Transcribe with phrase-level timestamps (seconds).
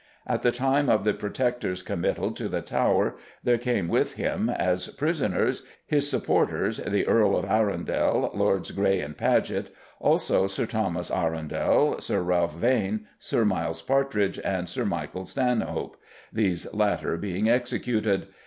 [0.25, 4.87] At the time of the Protector's committal to the Tower there came with him, as
[4.87, 9.67] prisoners, his supporters the Earl of Arundel, Lords Grey and Paget;
[9.99, 15.95] also Sir Thomas Arundel, Sir Ralph Vane, Sir Miles Partridge and Sir Michael Stanhope
[16.33, 18.25] these latter being executed.